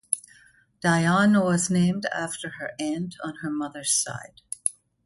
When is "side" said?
3.93-4.41